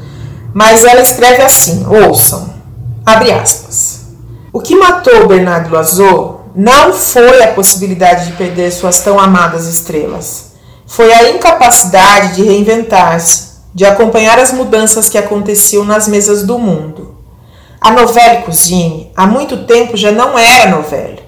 Mas 0.53 0.83
ela 0.83 0.99
escreve 0.99 1.41
assim, 1.41 1.85
ouçam, 1.87 2.53
abre 3.05 3.31
aspas. 3.31 4.07
O 4.51 4.59
que 4.59 4.75
matou 4.75 5.25
Bernardo 5.25 5.77
Azul 5.77 6.41
não 6.53 6.91
foi 6.91 7.41
a 7.43 7.53
possibilidade 7.53 8.25
de 8.25 8.31
perder 8.33 8.69
suas 8.71 8.99
tão 8.99 9.17
amadas 9.17 9.67
estrelas. 9.67 10.51
Foi 10.85 11.13
a 11.13 11.29
incapacidade 11.29 12.35
de 12.35 12.43
reinventar-se, 12.43 13.50
de 13.73 13.85
acompanhar 13.85 14.37
as 14.39 14.51
mudanças 14.51 15.09
que 15.09 15.17
aconteciam 15.17 15.85
nas 15.85 16.07
mesas 16.07 16.43
do 16.43 16.57
mundo. 16.59 17.17
A 17.79 17.91
novela 17.91 18.41
Cozinhe, 18.41 19.11
há 19.15 19.25
muito 19.25 19.65
tempo 19.65 19.97
já 19.97 20.11
não 20.11 20.37
era 20.37 20.69
novela 20.69 21.21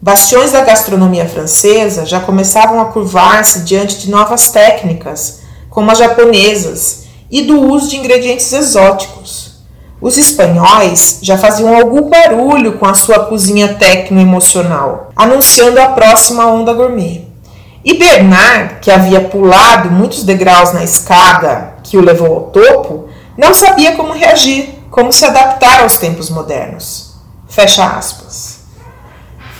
Bastiões 0.00 0.52
da 0.52 0.60
gastronomia 0.60 1.28
francesa 1.28 2.06
já 2.06 2.20
começavam 2.20 2.80
a 2.80 2.84
curvar-se 2.84 3.64
diante 3.64 3.98
de 3.98 4.08
novas 4.08 4.48
técnicas, 4.50 5.40
como 5.68 5.90
as 5.90 5.98
japonesas, 5.98 7.02
e 7.28 7.42
do 7.42 7.60
uso 7.60 7.90
de 7.90 7.96
ingredientes 7.96 8.52
exóticos. 8.52 9.58
Os 10.00 10.16
espanhóis 10.16 11.18
já 11.20 11.36
faziam 11.36 11.76
algum 11.76 12.08
barulho 12.08 12.78
com 12.78 12.86
a 12.86 12.94
sua 12.94 13.26
cozinha 13.26 13.74
tecno-emocional, 13.74 15.10
anunciando 15.16 15.80
a 15.80 15.88
próxima 15.88 16.46
onda 16.46 16.72
gourmet. 16.72 17.27
E 17.88 17.94
Bernard, 17.94 18.80
que 18.82 18.90
havia 18.90 19.18
pulado 19.18 19.90
muitos 19.90 20.22
degraus 20.22 20.74
na 20.74 20.84
escada 20.84 21.76
que 21.82 21.96
o 21.96 22.02
levou 22.02 22.26
ao 22.26 22.40
topo, 22.50 23.08
não 23.34 23.54
sabia 23.54 23.96
como 23.96 24.12
reagir, 24.12 24.74
como 24.90 25.10
se 25.10 25.24
adaptar 25.24 25.80
aos 25.80 25.96
tempos 25.96 26.28
modernos. 26.28 27.14
Fecha 27.48 27.82
aspas. 27.86 28.58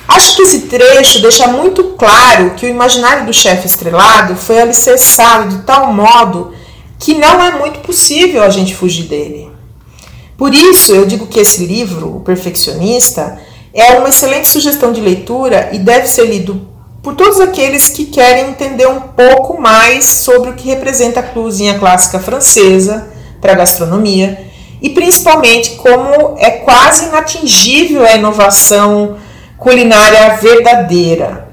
Acho 0.07 0.37
que 0.37 0.43
esse 0.43 0.61
trecho 0.67 1.23
deixa 1.23 1.47
muito 1.47 1.83
claro 1.97 2.51
que 2.51 2.67
o 2.67 2.69
imaginário 2.69 3.25
do 3.25 3.33
chefe 3.33 3.67
estrelado 3.67 4.37
foi 4.37 4.61
alicerçado 4.61 5.49
de 5.49 5.63
tal 5.63 5.91
modo 5.91 6.53
que 6.99 7.15
não 7.15 7.43
é 7.43 7.53
muito 7.53 7.79
possível 7.79 8.43
a 8.43 8.51
gente 8.51 8.75
fugir 8.75 9.05
dele. 9.05 9.51
Por 10.37 10.53
isso, 10.53 10.95
eu 10.95 11.07
digo 11.07 11.29
que 11.29 11.41
esse 11.41 11.65
livro, 11.65 12.17
O 12.17 12.21
Perfeccionista, 12.21 13.41
é 13.73 13.93
uma 13.93 14.11
excelente 14.11 14.49
sugestão 14.49 14.93
de 14.93 15.01
leitura 15.01 15.71
e 15.73 15.79
deve 15.79 16.07
ser 16.07 16.27
lido 16.27 16.77
por 17.03 17.15
todos 17.15 17.41
aqueles 17.41 17.89
que 17.89 18.07
querem 18.07 18.51
entender 18.51 18.89
um 18.89 19.01
pouco 19.01 19.61
mais 19.61 20.05
sobre 20.05 20.51
o 20.51 20.55
que 20.55 20.69
representa 20.69 21.21
a 21.21 21.23
cozinha 21.23 21.79
clássica 21.79 22.19
francesa 22.19 23.09
para 23.41 23.53
a 23.53 23.57
gastronomia 23.57 24.47
e 24.81 24.91
principalmente 24.91 25.77
como 25.77 26.37
é 26.39 26.51
quase 26.51 27.07
inatingível 27.07 28.05
a 28.05 28.15
inovação 28.15 29.17
culinária 29.57 30.37
verdadeira. 30.37 31.49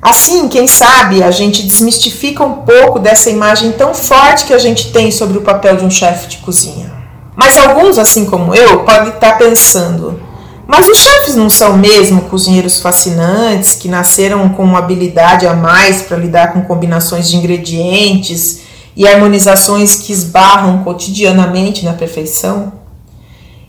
Assim, 0.00 0.48
quem 0.48 0.68
sabe 0.68 1.22
a 1.22 1.30
gente 1.30 1.64
desmistifica 1.64 2.44
um 2.44 2.62
pouco 2.62 2.98
dessa 2.98 3.30
imagem 3.30 3.72
tão 3.72 3.92
forte 3.94 4.44
que 4.44 4.54
a 4.54 4.58
gente 4.58 4.92
tem 4.92 5.10
sobre 5.10 5.38
o 5.38 5.42
papel 5.42 5.76
de 5.76 5.84
um 5.84 5.90
chefe 5.90 6.28
de 6.28 6.36
cozinha. 6.38 6.92
Mas 7.34 7.58
alguns, 7.58 7.98
assim 7.98 8.24
como 8.24 8.54
eu, 8.54 8.84
podem 8.84 9.10
estar 9.10 9.36
pensando: 9.36 10.20
mas 10.66 10.88
os 10.88 10.98
chefes 10.98 11.36
não 11.36 11.48
são 11.48 11.76
mesmo 11.76 12.22
cozinheiros 12.22 12.80
fascinantes 12.80 13.74
que 13.74 13.88
nasceram 13.88 14.48
com 14.48 14.64
uma 14.64 14.80
habilidade 14.80 15.46
a 15.46 15.54
mais 15.54 16.02
para 16.02 16.16
lidar 16.16 16.52
com 16.52 16.62
combinações 16.62 17.28
de 17.28 17.36
ingredientes 17.36 18.62
e 18.96 19.06
harmonizações 19.06 19.96
que 19.96 20.12
esbarram 20.12 20.82
cotidianamente 20.82 21.84
na 21.84 21.92
perfeição? 21.92 22.72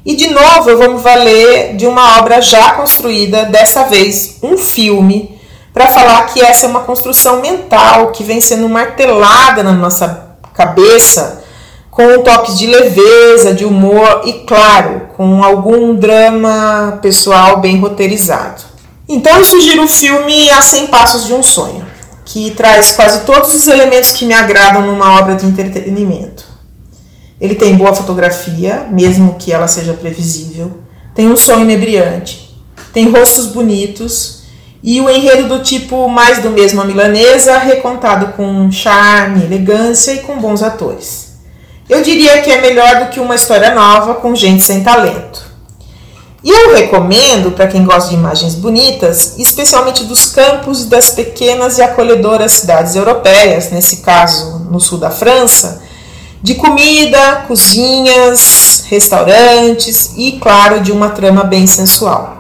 E 0.03 0.15
de 0.15 0.29
novo 0.29 0.69
me 0.69 0.99
valer 0.99 1.75
de 1.75 1.85
uma 1.85 2.17
obra 2.17 2.41
já 2.41 2.71
construída, 2.71 3.43
dessa 3.43 3.83
vez 3.83 4.37
um 4.41 4.57
filme, 4.57 5.37
para 5.73 5.87
falar 5.87 6.25
que 6.27 6.41
essa 6.41 6.65
é 6.65 6.69
uma 6.69 6.79
construção 6.79 7.41
mental 7.41 8.11
que 8.11 8.23
vem 8.23 8.41
sendo 8.41 8.67
martelada 8.67 9.61
na 9.61 9.73
nossa 9.73 10.37
cabeça 10.53 11.43
com 11.97 12.21
toques 12.21 12.59
de 12.59 12.67
leveza, 12.67 13.55
de 13.55 13.65
humor 13.65 14.21
e, 14.23 14.33
claro, 14.45 15.07
com 15.17 15.43
algum 15.43 15.95
drama 15.95 16.99
pessoal 17.01 17.59
bem 17.59 17.79
roteirizado. 17.79 18.61
Então 19.09 19.35
eu 19.35 19.43
sugiro 19.43 19.83
o 19.83 19.87
filme 19.87 20.47
A 20.51 20.61
100 20.61 20.87
Passos 20.87 21.25
de 21.25 21.33
um 21.33 21.41
Sonho, 21.41 21.83
que 22.23 22.51
traz 22.51 22.91
quase 22.91 23.21
todos 23.21 23.51
os 23.51 23.67
elementos 23.67 24.11
que 24.11 24.27
me 24.27 24.33
agradam 24.35 24.85
numa 24.85 25.19
obra 25.19 25.33
de 25.33 25.47
entretenimento. 25.47 26.45
Ele 27.41 27.55
tem 27.55 27.75
boa 27.75 27.95
fotografia, 27.95 28.85
mesmo 28.91 29.33
que 29.39 29.51
ela 29.51 29.67
seja 29.67 29.95
previsível, 29.95 30.77
tem 31.15 31.27
um 31.27 31.35
som 31.35 31.61
inebriante, 31.61 32.61
tem 32.93 33.09
rostos 33.09 33.47
bonitos 33.47 34.43
e 34.83 35.01
o 35.01 35.09
enredo 35.09 35.47
do 35.47 35.63
tipo 35.63 36.07
mais 36.07 36.43
do 36.43 36.51
mesmo 36.51 36.79
a 36.79 36.85
milanesa, 36.85 37.57
recontado 37.57 38.33
com 38.33 38.71
charme, 38.71 39.45
elegância 39.45 40.11
e 40.11 40.19
com 40.19 40.37
bons 40.37 40.61
atores. 40.61 41.26
Eu 41.89 42.01
diria 42.01 42.41
que 42.41 42.51
é 42.51 42.59
melhor 42.59 43.05
do 43.05 43.11
que 43.11 43.19
uma 43.19 43.35
história 43.35 43.73
nova 43.73 44.15
com 44.15 44.35
gente 44.35 44.61
sem 44.61 44.83
talento. 44.83 45.47
E 46.43 46.49
eu 46.49 46.75
recomendo 46.75 47.51
para 47.51 47.67
quem 47.67 47.83
gosta 47.83 48.09
de 48.09 48.15
imagens 48.15 48.55
bonitas, 48.55 49.35
especialmente 49.37 50.03
dos 50.03 50.27
campos 50.27 50.85
das 50.85 51.09
pequenas 51.09 51.77
e 51.77 51.81
acolhedoras 51.81 52.51
cidades 52.51 52.95
europeias, 52.95 53.71
nesse 53.71 53.97
caso 53.97 54.59
no 54.69 54.79
sul 54.79 54.97
da 54.97 55.09
França, 55.09 55.81
de 56.41 56.55
comida, 56.55 57.45
cozinhas, 57.47 58.83
restaurantes 58.87 60.13
e, 60.15 60.33
claro, 60.33 60.81
de 60.81 60.91
uma 60.91 61.09
trama 61.09 61.43
bem 61.43 61.65
sensual. 61.65 62.36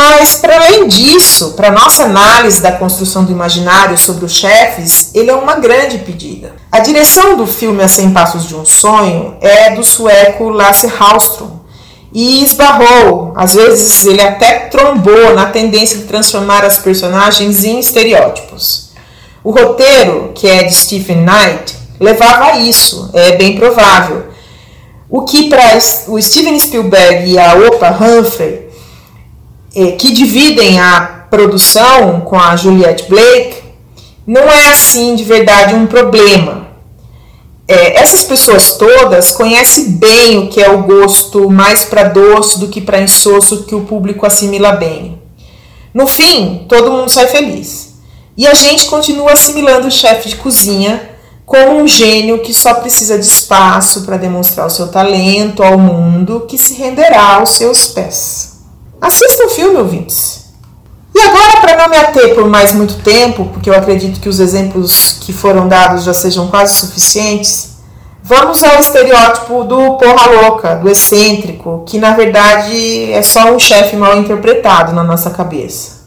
Mas, 0.00 0.36
para 0.36 0.54
além 0.54 0.86
disso, 0.86 1.54
para 1.54 1.72
nossa 1.72 2.04
análise 2.04 2.62
da 2.62 2.70
construção 2.70 3.24
do 3.24 3.32
imaginário 3.32 3.98
sobre 3.98 4.24
os 4.24 4.32
chefes, 4.32 5.10
ele 5.12 5.28
é 5.28 5.34
uma 5.34 5.56
grande 5.56 5.98
pedida. 5.98 6.54
A 6.70 6.78
direção 6.78 7.36
do 7.36 7.48
filme 7.48 7.82
A 7.82 7.88
100 7.88 8.12
Passos 8.12 8.46
de 8.46 8.54
um 8.54 8.64
Sonho 8.64 9.36
é 9.40 9.74
do 9.74 9.82
sueco 9.82 10.50
Lasse 10.50 10.86
Hallström 10.86 11.50
e 12.12 12.44
esbarrou, 12.44 13.32
às 13.34 13.56
vezes 13.56 14.06
ele 14.06 14.22
até 14.22 14.68
trombou 14.68 15.34
na 15.34 15.46
tendência 15.46 15.98
de 15.98 16.04
transformar 16.04 16.64
as 16.64 16.78
personagens 16.78 17.64
em 17.64 17.80
estereótipos. 17.80 18.90
O 19.42 19.50
roteiro, 19.50 20.30
que 20.32 20.46
é 20.46 20.62
de 20.62 20.76
Stephen 20.76 21.26
Knight, 21.26 21.76
levava 21.98 22.52
a 22.52 22.58
isso, 22.60 23.10
é 23.14 23.32
bem 23.32 23.56
provável. 23.56 24.26
O 25.10 25.22
que 25.22 25.48
para 25.48 25.76
o 26.06 26.22
Steven 26.22 26.56
Spielberg 26.56 27.32
e 27.32 27.36
a 27.36 27.54
Oprah 27.54 27.98
Humphrey 28.00 28.67
é, 29.74 29.92
que 29.92 30.12
dividem 30.12 30.80
a 30.80 31.26
produção 31.30 32.20
com 32.22 32.38
a 32.38 32.56
Juliette 32.56 33.08
Blake, 33.08 33.62
não 34.26 34.42
é 34.42 34.68
assim 34.68 35.14
de 35.14 35.24
verdade 35.24 35.74
um 35.74 35.86
problema. 35.86 36.68
É, 37.66 38.00
essas 38.00 38.24
pessoas 38.24 38.72
todas 38.72 39.30
conhecem 39.30 39.92
bem 39.92 40.38
o 40.38 40.48
que 40.48 40.62
é 40.62 40.70
o 40.70 40.84
gosto 40.84 41.50
mais 41.50 41.84
para 41.84 42.04
doce 42.04 42.58
do 42.58 42.68
que 42.68 42.80
para 42.80 43.00
insosso 43.00 43.64
que 43.64 43.74
o 43.74 43.82
público 43.82 44.26
assimila 44.26 44.72
bem. 44.72 45.20
No 45.92 46.06
fim, 46.06 46.64
todo 46.68 46.90
mundo 46.90 47.10
sai 47.10 47.26
feliz. 47.26 47.94
E 48.36 48.46
a 48.46 48.54
gente 48.54 48.86
continua 48.86 49.32
assimilando 49.32 49.88
o 49.88 49.90
chefe 49.90 50.30
de 50.30 50.36
cozinha 50.36 51.10
como 51.44 51.80
um 51.80 51.88
gênio 51.88 52.40
que 52.40 52.54
só 52.54 52.74
precisa 52.74 53.18
de 53.18 53.24
espaço 53.26 54.02
para 54.02 54.18
demonstrar 54.18 54.66
o 54.66 54.70
seu 54.70 54.88
talento 54.88 55.62
ao 55.62 55.78
mundo 55.78 56.44
que 56.48 56.58
se 56.58 56.74
renderá 56.74 57.36
aos 57.36 57.50
seus 57.50 57.86
pés. 57.86 58.57
Assista 59.00 59.46
o 59.46 59.50
filme, 59.50 59.78
ouvintes. 59.78 60.48
E 61.14 61.20
agora, 61.20 61.60
para 61.60 61.76
não 61.76 61.88
me 61.88 61.96
ater 61.96 62.34
por 62.34 62.48
mais 62.48 62.72
muito 62.72 63.02
tempo, 63.02 63.46
porque 63.52 63.70
eu 63.70 63.74
acredito 63.74 64.20
que 64.20 64.28
os 64.28 64.40
exemplos 64.40 65.18
que 65.20 65.32
foram 65.32 65.68
dados 65.68 66.04
já 66.04 66.12
sejam 66.12 66.48
quase 66.48 66.74
suficientes, 66.74 67.78
vamos 68.22 68.62
ao 68.62 68.78
estereótipo 68.78 69.64
do 69.64 69.96
porra 69.96 70.30
louca, 70.30 70.74
do 70.76 70.88
excêntrico, 70.88 71.84
que 71.86 71.98
na 71.98 72.14
verdade 72.14 73.12
é 73.12 73.22
só 73.22 73.52
um 73.52 73.58
chefe 73.58 73.96
mal 73.96 74.16
interpretado 74.18 74.92
na 74.92 75.02
nossa 75.02 75.30
cabeça. 75.30 75.98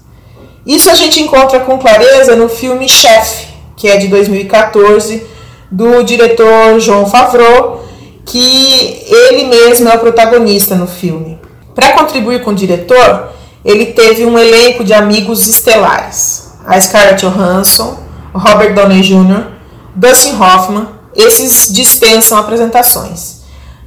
Isso 0.65 0.89
a 0.89 0.95
gente 0.95 1.21
encontra 1.21 1.59
com 1.61 1.79
clareza 1.79 2.35
no 2.35 2.47
filme 2.47 2.87
Chefe, 2.87 3.47
que 3.75 3.87
é 3.87 3.97
de 3.97 4.07
2014, 4.07 5.25
do 5.71 6.03
diretor 6.03 6.79
João 6.79 7.07
Favreau, 7.07 7.83
que 8.25 9.03
ele 9.09 9.45
mesmo 9.45 9.89
é 9.89 9.95
o 9.95 9.99
protagonista 9.99 10.75
no 10.75 10.85
filme. 10.85 11.39
Para 11.81 11.93
contribuir 11.93 12.43
com 12.43 12.51
o 12.51 12.55
diretor, 12.55 13.31
ele 13.65 13.87
teve 13.87 14.23
um 14.23 14.37
elenco 14.37 14.83
de 14.83 14.93
amigos 14.93 15.47
estelares: 15.47 16.51
a 16.63 16.79
Scarlett 16.79 17.25
Johansson, 17.25 17.97
Robert 18.31 18.75
Downey 18.75 19.01
Jr., 19.01 19.47
Dustin 19.95 20.39
Hoffman. 20.39 20.87
Esses 21.15 21.73
dispensam 21.73 22.37
apresentações. 22.37 23.41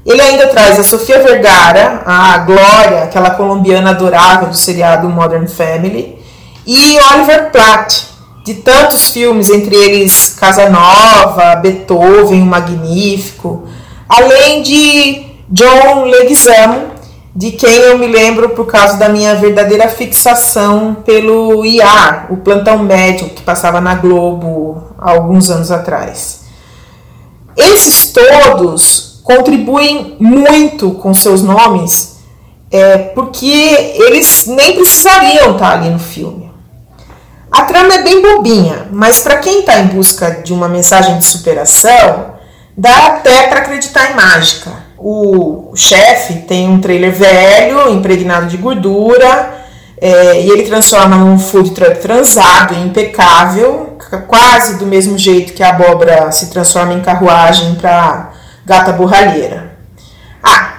Ele 0.04 0.20
ainda 0.20 0.48
traz 0.48 0.78
a 0.78 0.82
Sofia 0.82 1.22
Vergara, 1.22 2.02
a 2.04 2.36
Glória, 2.38 3.04
aquela 3.04 3.30
colombiana 3.30 3.90
adorável 3.90 4.48
do 4.48 4.56
seriado 4.56 5.08
Modern 5.08 5.46
Family, 5.46 6.18
e 6.66 6.98
Oliver 7.12 7.50
Platt, 7.52 8.06
de 8.44 8.54
tantos 8.54 9.10
filmes, 9.10 9.48
entre 9.48 9.74
eles 9.74 10.36
Casa 10.38 10.68
Nova, 10.68 11.56
Beethoven, 11.56 12.42
o 12.42 12.46
Magnífico, 12.46 13.68
além 14.06 14.62
de 14.62 15.26
John 15.48 16.04
Leguizamo, 16.04 16.93
de 17.34 17.50
quem 17.50 17.74
eu 17.74 17.98
me 17.98 18.06
lembro 18.06 18.50
por 18.50 18.66
causa 18.66 18.96
da 18.96 19.08
minha 19.08 19.34
verdadeira 19.34 19.88
fixação 19.88 20.94
pelo 21.04 21.64
IAR, 21.64 22.28
o 22.30 22.36
plantão 22.36 22.78
médico 22.78 23.30
que 23.30 23.42
passava 23.42 23.80
na 23.80 23.96
Globo 23.96 24.94
há 24.96 25.10
alguns 25.10 25.50
anos 25.50 25.72
atrás. 25.72 26.42
Esses 27.56 28.12
todos 28.12 29.20
contribuem 29.24 30.16
muito 30.20 30.92
com 30.92 31.12
seus 31.12 31.42
nomes, 31.42 32.18
é, 32.70 32.98
porque 32.98 33.46
eles 33.46 34.46
nem 34.46 34.76
precisariam 34.76 35.52
estar 35.52 35.72
ali 35.72 35.90
no 35.90 35.98
filme. 35.98 36.52
A 37.50 37.62
trama 37.62 37.94
é 37.94 38.02
bem 38.02 38.20
bobinha, 38.20 38.88
mas 38.92 39.20
para 39.20 39.38
quem 39.38 39.60
está 39.60 39.78
em 39.78 39.86
busca 39.86 40.42
de 40.42 40.52
uma 40.52 40.68
mensagem 40.68 41.18
de 41.18 41.24
superação, 41.24 42.34
dá 42.76 43.06
até 43.06 43.48
para 43.48 43.60
acreditar 43.60 44.10
em 44.10 44.14
mágica. 44.14 44.83
O 45.06 45.76
chefe 45.76 46.32
tem 46.48 46.66
um 46.66 46.80
trailer 46.80 47.12
velho, 47.12 47.90
impregnado 47.92 48.46
de 48.46 48.56
gordura, 48.56 49.54
é, 50.00 50.40
e 50.40 50.48
ele 50.48 50.62
transforma 50.62 51.14
num 51.14 51.38
food 51.38 51.72
truck 51.72 52.00
transado 52.00 52.72
impecável, 52.74 53.98
quase 54.26 54.78
do 54.78 54.86
mesmo 54.86 55.18
jeito 55.18 55.52
que 55.52 55.62
a 55.62 55.68
abóbora 55.68 56.32
se 56.32 56.46
transforma 56.46 56.94
em 56.94 57.02
carruagem 57.02 57.74
para 57.74 58.32
gata 58.64 58.94
borralheira. 58.94 59.76
Ah, 60.42 60.72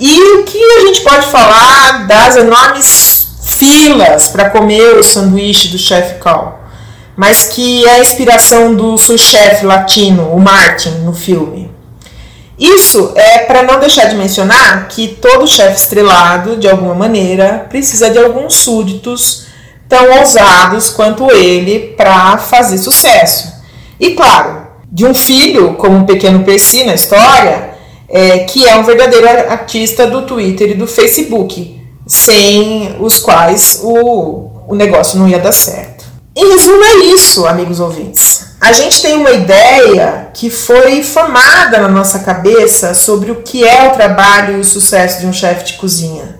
e 0.00 0.22
o 0.22 0.42
que 0.42 0.60
a 0.60 0.80
gente 0.80 1.02
pode 1.02 1.26
falar 1.26 2.08
das 2.08 2.34
enormes 2.34 3.28
filas 3.44 4.26
para 4.26 4.50
comer 4.50 4.96
o 4.96 5.04
sanduíche 5.04 5.68
do 5.68 5.78
chefe 5.78 6.18
Cal, 6.18 6.64
mas 7.16 7.44
que 7.44 7.86
é 7.86 7.92
a 7.92 8.00
inspiração 8.00 8.74
do 8.74 8.98
sous 8.98 9.20
chefe 9.20 9.64
latino, 9.64 10.32
o 10.32 10.40
Martin, 10.40 10.90
no 11.04 11.14
filme. 11.14 11.77
Isso 12.58 13.12
é 13.14 13.38
para 13.40 13.62
não 13.62 13.78
deixar 13.78 14.06
de 14.06 14.16
mencionar 14.16 14.88
que 14.88 15.08
todo 15.08 15.46
chefe 15.46 15.76
estrelado, 15.76 16.56
de 16.56 16.68
alguma 16.68 16.94
maneira, 16.94 17.66
precisa 17.68 18.10
de 18.10 18.18
alguns 18.18 18.54
súditos 18.54 19.46
tão 19.88 20.18
ousados 20.18 20.90
quanto 20.90 21.30
ele 21.30 21.94
para 21.96 22.36
fazer 22.36 22.78
sucesso. 22.78 23.52
E 24.00 24.10
claro, 24.10 24.66
de 24.90 25.06
um 25.06 25.14
filho, 25.14 25.74
como 25.74 26.00
o 26.00 26.06
pequeno 26.06 26.44
Percy 26.44 26.84
na 26.84 26.94
história, 26.94 27.70
é, 28.08 28.40
que 28.40 28.66
é 28.66 28.76
um 28.76 28.82
verdadeiro 28.82 29.28
artista 29.28 30.06
do 30.06 30.22
Twitter 30.22 30.70
e 30.70 30.74
do 30.74 30.86
Facebook, 30.86 31.80
sem 32.06 32.96
os 32.98 33.20
quais 33.20 33.80
o, 33.82 34.50
o 34.66 34.74
negócio 34.74 35.18
não 35.18 35.28
ia 35.28 35.38
dar 35.38 35.52
certo. 35.52 35.97
Em 36.38 36.50
resumo, 36.52 36.84
é 36.84 36.94
isso, 37.06 37.48
amigos 37.48 37.80
ouvintes. 37.80 38.50
A 38.60 38.70
gente 38.70 39.02
tem 39.02 39.16
uma 39.16 39.32
ideia 39.32 40.28
que 40.32 40.48
foi 40.48 41.02
formada 41.02 41.80
na 41.80 41.88
nossa 41.88 42.20
cabeça 42.20 42.94
sobre 42.94 43.32
o 43.32 43.42
que 43.42 43.66
é 43.66 43.88
o 43.88 43.90
trabalho 43.90 44.56
e 44.56 44.60
o 44.60 44.64
sucesso 44.64 45.18
de 45.18 45.26
um 45.26 45.32
chefe 45.32 45.64
de 45.64 45.72
cozinha. 45.72 46.38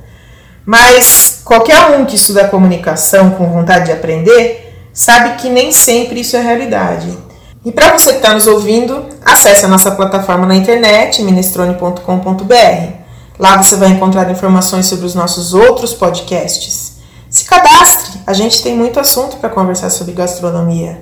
Mas 0.65 1.41
qualquer 1.45 1.91
um 1.97 2.05
que 2.05 2.15
estuda 2.15 2.47
comunicação 2.47 3.31
com 3.31 3.51
vontade 3.51 3.87
de 3.87 3.93
aprender 3.93 4.73
sabe 4.93 5.35
que 5.35 5.49
nem 5.49 5.73
sempre 5.73 6.21
isso 6.21 6.37
é 6.37 6.43
realidade. 6.43 7.19
E 7.65 7.73
para 7.73 7.99
você 7.99 8.11
que 8.11 8.19
está 8.19 8.33
nos 8.33 8.47
ouvindo, 8.47 9.05
acesse 9.27 9.65
a 9.65 9.69
nossa 9.69 9.91
plataforma 9.91 10.47
na 10.47 10.55
internet, 10.55 11.25
minestrone.com.br. 11.25 12.93
Lá 13.37 13.61
você 13.61 13.75
vai 13.75 13.89
encontrar 13.89 14.31
informações 14.31 14.87
sobre 14.87 15.07
os 15.07 15.17
nossos 15.17 15.55
outros 15.55 15.93
podcasts. 15.93 16.99
Se 17.29 17.45
cadastre, 17.45 18.18
a 18.29 18.35
gente 18.35 18.63
tem 18.63 18.77
muito 18.77 19.01
assunto 19.01 19.39
para 19.39 19.49
conversar 19.49 19.89
sobre 19.89 20.13
gastronomia. 20.13 21.01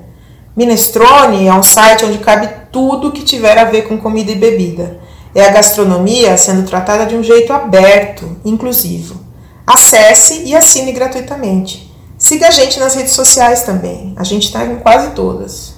Minestrone 0.57 1.49
é 1.49 1.53
um 1.53 1.63
site 1.63 2.05
onde 2.05 2.19
cabe 2.19 2.49
tudo 2.71 3.11
que 3.11 3.25
tiver 3.25 3.59
a 3.59 3.65
ver 3.65 3.89
com 3.89 3.99
comida 3.99 4.31
e 4.31 4.37
bebida. 4.37 5.01
É 5.35 5.45
a 5.45 5.51
gastronomia 5.51 6.37
sendo 6.37 6.65
tratada 6.69 7.05
de 7.05 7.17
um 7.17 7.25
jeito 7.25 7.53
aberto, 7.53 8.37
inclusivo. 8.45 9.21
Acesse 9.67 10.45
e 10.45 10.55
assine 10.55 10.93
gratuitamente. 10.93 11.93
Siga 12.17 12.47
a 12.47 12.53
gente 12.53 12.79
nas 12.79 12.95
redes 12.95 13.15
sociais 13.15 13.65
também. 13.65 14.15
A 14.17 14.23
gente 14.23 14.45
está 14.45 14.65
em 14.65 14.77
quase 14.77 15.11
todas. 15.11 15.75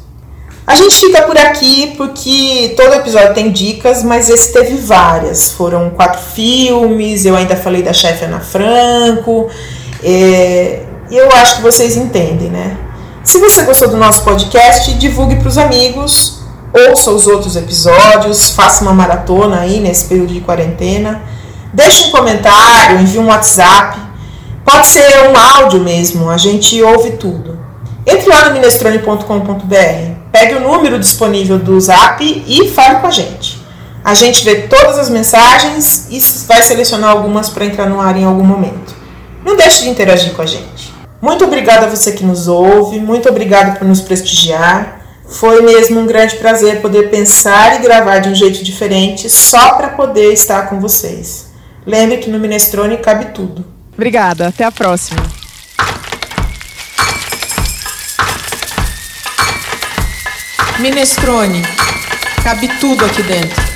A 0.66 0.74
gente 0.74 0.96
fica 0.96 1.22
por 1.22 1.38
aqui 1.38 1.94
porque 1.96 2.74
todo 2.76 2.92
episódio 2.92 3.32
tem 3.32 3.50
dicas, 3.50 4.02
mas 4.02 4.28
esse 4.28 4.52
teve 4.52 4.74
várias. 4.74 5.52
Foram 5.52 5.88
quatro 5.88 6.20
filmes, 6.20 7.24
eu 7.24 7.34
ainda 7.34 7.56
falei 7.56 7.82
da 7.82 7.94
chefe 7.94 8.26
Ana 8.26 8.40
Franco. 8.40 9.48
É, 10.04 10.82
e 11.10 11.16
eu 11.16 11.30
acho 11.32 11.56
que 11.56 11.62
vocês 11.62 11.96
entendem, 11.96 12.50
né? 12.50 12.76
Se 13.24 13.38
você 13.38 13.62
gostou 13.62 13.88
do 13.88 13.96
nosso 13.96 14.22
podcast, 14.22 14.94
divulgue 14.94 15.36
para 15.36 15.48
os 15.48 15.58
amigos, 15.58 16.40
ouça 16.72 17.10
os 17.10 17.26
outros 17.26 17.56
episódios, 17.56 18.50
faça 18.50 18.82
uma 18.82 18.92
maratona 18.92 19.60
aí 19.60 19.80
nesse 19.80 20.06
período 20.06 20.32
de 20.32 20.40
quarentena. 20.40 21.22
Deixe 21.72 22.06
um 22.06 22.10
comentário, 22.10 23.00
envie 23.00 23.18
um 23.18 23.26
WhatsApp. 23.26 23.98
Pode 24.64 24.86
ser 24.86 25.30
um 25.30 25.36
áudio 25.36 25.80
mesmo, 25.80 26.30
a 26.30 26.36
gente 26.36 26.80
ouve 26.82 27.12
tudo. 27.12 27.58
Entre 28.06 28.28
lá 28.28 28.46
no 28.46 28.54
minestrone.com.br, 28.54 30.18
pegue 30.32 30.54
o 30.54 30.60
número 30.60 30.98
disponível 30.98 31.58
do 31.58 31.78
Zap 31.80 32.22
e 32.22 32.68
fale 32.70 33.00
com 33.00 33.06
a 33.06 33.10
gente. 33.10 33.60
A 34.04 34.14
gente 34.14 34.44
vê 34.44 34.62
todas 34.62 34.98
as 34.98 35.10
mensagens 35.10 36.06
e 36.08 36.18
vai 36.46 36.62
selecionar 36.62 37.10
algumas 37.10 37.50
para 37.50 37.66
entrar 37.66 37.86
no 37.86 38.00
ar 38.00 38.16
em 38.16 38.24
algum 38.24 38.44
momento. 38.44 38.94
Não 39.44 39.56
deixe 39.56 39.82
de 39.82 39.90
interagir 39.90 40.32
com 40.32 40.40
a 40.42 40.46
gente. 40.46 40.77
Muito 41.20 41.44
obrigada 41.44 41.86
a 41.86 41.88
você 41.88 42.12
que 42.12 42.24
nos 42.24 42.46
ouve, 42.46 43.00
muito 43.00 43.28
obrigado 43.28 43.78
por 43.78 43.86
nos 43.86 44.00
prestigiar. 44.00 45.00
Foi 45.28 45.60
mesmo 45.62 46.00
um 46.00 46.06
grande 46.06 46.36
prazer 46.36 46.80
poder 46.80 47.10
pensar 47.10 47.76
e 47.76 47.82
gravar 47.82 48.20
de 48.20 48.28
um 48.28 48.34
jeito 48.34 48.62
diferente 48.64 49.28
só 49.28 49.74
para 49.74 49.88
poder 49.88 50.32
estar 50.32 50.68
com 50.68 50.80
vocês. 50.80 51.48
Lembre 51.84 52.18
que 52.18 52.30
no 52.30 52.38
Minestrone 52.38 52.96
cabe 52.98 53.26
tudo. 53.26 53.64
Obrigada, 53.92 54.48
até 54.48 54.64
a 54.64 54.70
próxima. 54.72 55.20
Minestrone, 60.78 61.62
cabe 62.44 62.68
tudo 62.78 63.04
aqui 63.04 63.22
dentro. 63.22 63.67